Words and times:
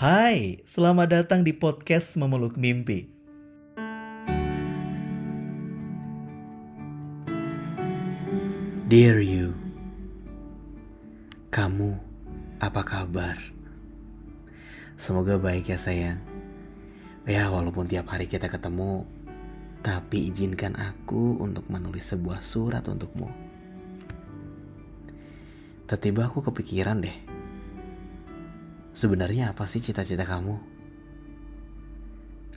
Hai, 0.00 0.64
selamat 0.64 1.12
datang 1.12 1.44
di 1.44 1.52
podcast 1.52 2.16
Memeluk 2.16 2.56
Mimpi. 2.56 3.04
Dear 8.88 9.20
you, 9.20 9.52
kamu 11.52 12.00
apa 12.64 12.80
kabar? 12.80 13.36
Semoga 14.96 15.36
baik 15.36 15.68
ya 15.68 15.76
sayang. 15.76 16.24
Ya 17.28 17.52
walaupun 17.52 17.84
tiap 17.84 18.08
hari 18.08 18.24
kita 18.24 18.48
ketemu, 18.48 19.04
tapi 19.84 20.32
izinkan 20.32 20.80
aku 20.80 21.36
untuk 21.44 21.68
menulis 21.68 22.08
sebuah 22.08 22.40
surat 22.40 22.88
untukmu. 22.88 23.28
Tiba-tiba 25.84 26.32
aku 26.32 26.40
kepikiran 26.40 27.04
deh. 27.04 27.29
Sebenarnya 28.90 29.54
apa 29.54 29.70
sih 29.70 29.78
cita-cita 29.78 30.26
kamu? 30.26 30.58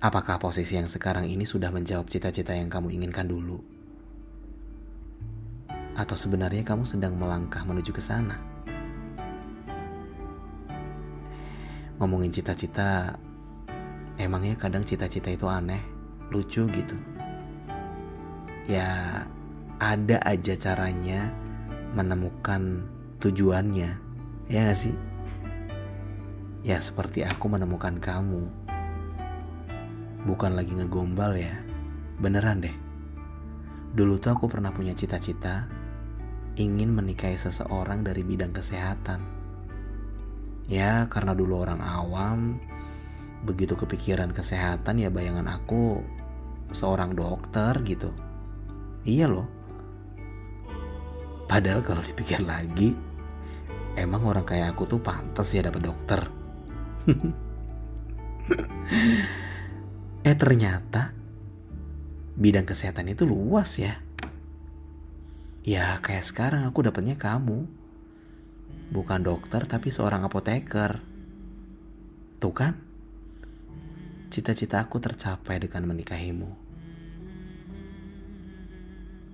Apakah 0.00 0.40
posisi 0.40 0.80
yang 0.80 0.88
sekarang 0.88 1.28
ini 1.28 1.44
sudah 1.44 1.68
menjawab 1.68 2.08
cita-cita 2.08 2.56
yang 2.56 2.72
kamu 2.72 2.88
inginkan 2.96 3.28
dulu? 3.28 3.60
Atau 5.92 6.16
sebenarnya 6.16 6.64
kamu 6.64 6.88
sedang 6.88 7.20
melangkah 7.20 7.60
menuju 7.68 7.92
ke 7.92 8.00
sana? 8.00 8.40
Ngomongin 12.00 12.32
cita-cita, 12.32 13.12
emangnya 14.16 14.56
kadang 14.56 14.88
cita-cita 14.88 15.28
itu 15.28 15.44
aneh, 15.44 15.84
lucu 16.32 16.64
gitu. 16.64 16.96
Ya, 18.64 19.20
ada 19.76 20.16
aja 20.24 20.56
caranya 20.56 21.28
menemukan 21.92 22.88
tujuannya, 23.20 23.90
ya 24.48 24.60
gak 24.72 24.80
sih? 24.80 25.11
Ya 26.62 26.78
seperti 26.78 27.26
aku 27.26 27.50
menemukan 27.50 27.98
kamu. 27.98 28.46
Bukan 30.22 30.54
lagi 30.54 30.78
ngegombal 30.78 31.34
ya, 31.34 31.58
beneran 32.22 32.62
deh. 32.62 32.76
Dulu 33.90 34.22
tuh 34.22 34.38
aku 34.38 34.46
pernah 34.46 34.70
punya 34.70 34.94
cita-cita 34.94 35.66
ingin 36.54 36.94
menikahi 36.94 37.34
seseorang 37.34 38.06
dari 38.06 38.22
bidang 38.22 38.54
kesehatan. 38.54 39.20
Ya, 40.70 41.10
karena 41.10 41.34
dulu 41.34 41.66
orang 41.66 41.82
awam, 41.82 42.62
begitu 43.42 43.74
kepikiran 43.74 44.30
kesehatan 44.30 45.02
ya 45.02 45.10
bayangan 45.10 45.50
aku 45.50 45.98
seorang 46.70 47.18
dokter 47.18 47.74
gitu. 47.82 48.14
Iya 49.02 49.26
loh. 49.26 49.50
Padahal 51.50 51.82
kalau 51.82 52.06
dipikir 52.06 52.38
lagi, 52.38 52.94
emang 53.98 54.22
orang 54.30 54.46
kayak 54.46 54.78
aku 54.78 54.86
tuh 54.86 55.02
pantas 55.02 55.50
ya 55.50 55.66
dapat 55.66 55.82
dokter. 55.90 56.41
eh 60.28 60.36
ternyata 60.38 61.10
bidang 62.38 62.66
kesehatan 62.66 63.12
itu 63.12 63.26
luas 63.26 63.78
ya. 63.78 64.00
Ya 65.62 65.94
kayak 66.02 66.26
sekarang 66.26 66.66
aku 66.66 66.82
dapetnya 66.82 67.14
kamu. 67.14 67.70
Bukan 68.92 69.20
dokter 69.24 69.64
tapi 69.64 69.94
seorang 69.94 70.26
apoteker. 70.26 71.00
Tuh 72.42 72.54
kan? 72.54 72.74
Cita-cita 74.32 74.82
aku 74.82 74.98
tercapai 74.98 75.62
dengan 75.62 75.92
menikahimu. 75.92 76.50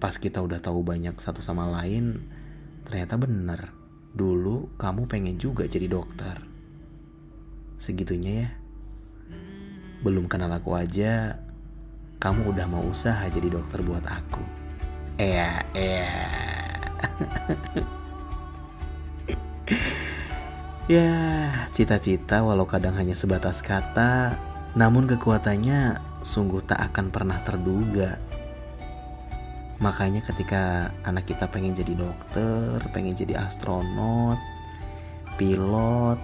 Pas 0.00 0.16
kita 0.16 0.40
udah 0.40 0.60
tahu 0.60 0.84
banyak 0.84 1.16
satu 1.16 1.40
sama 1.40 1.68
lain, 1.68 2.24
ternyata 2.88 3.16
bener. 3.16 3.72
Dulu 4.14 4.78
kamu 4.78 5.10
pengen 5.10 5.36
juga 5.36 5.66
jadi 5.66 5.90
dokter. 5.90 6.53
Segitunya 7.84 8.48
ya. 8.48 8.50
Belum 10.00 10.24
kenal 10.24 10.48
aku 10.56 10.72
aja, 10.72 11.36
kamu 12.16 12.56
udah 12.56 12.64
mau 12.64 12.80
usaha 12.88 13.20
jadi 13.28 13.52
dokter 13.52 13.84
buat 13.84 14.00
aku. 14.08 14.40
Iya, 15.20 15.60
iya. 15.76 16.16
ya, 20.96 21.12
cita-cita 21.76 22.40
walau 22.40 22.64
kadang 22.64 22.96
hanya 22.96 23.12
sebatas 23.12 23.60
kata, 23.60 24.40
namun 24.72 25.04
kekuatannya 25.04 26.00
sungguh 26.24 26.64
tak 26.64 26.80
akan 26.88 27.12
pernah 27.12 27.36
terduga. 27.44 28.16
Makanya 29.84 30.24
ketika 30.24 30.88
anak 31.04 31.28
kita 31.28 31.52
pengen 31.52 31.76
jadi 31.76 31.92
dokter, 32.00 32.80
pengen 32.96 33.12
jadi 33.12 33.44
astronot, 33.44 34.40
pilot, 35.36 36.16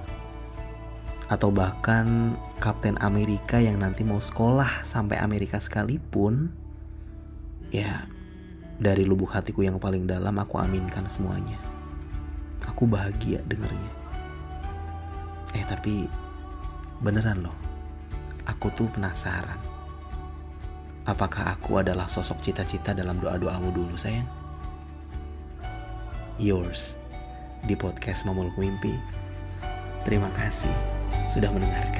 atau 1.30 1.54
bahkan 1.54 2.34
Kapten 2.58 2.98
Amerika 2.98 3.62
yang 3.62 3.78
nanti 3.80 4.02
mau 4.02 4.18
sekolah 4.18 4.82
sampai 4.82 5.22
Amerika 5.22 5.62
sekalipun, 5.62 6.50
ya 7.70 8.04
dari 8.82 9.06
lubuk 9.06 9.30
hatiku 9.30 9.62
yang 9.62 9.78
paling 9.78 10.10
dalam 10.10 10.34
aku 10.36 10.58
aminkan 10.58 11.06
semuanya. 11.06 11.56
Aku 12.66 12.84
bahagia 12.84 13.40
dengernya. 13.46 13.92
Eh 15.54 15.64
tapi 15.64 16.10
beneran 16.98 17.46
loh. 17.46 17.56
Aku 18.44 18.74
tuh 18.74 18.90
penasaran. 18.90 19.56
Apakah 21.06 21.54
aku 21.54 21.80
adalah 21.80 22.10
sosok 22.10 22.42
cita-cita 22.42 22.92
dalam 22.92 23.22
doa-doamu 23.22 23.70
dulu 23.72 23.94
sayang? 23.96 24.28
Yours 26.36 26.98
di 27.64 27.72
podcast 27.78 28.26
Memeluk 28.26 28.56
Mimpi. 28.60 28.92
Terima 30.04 30.28
kasih 30.36 30.99
sudah 31.28 31.52
mendengarkan. 31.52 31.99